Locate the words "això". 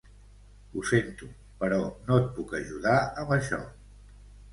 3.37-3.61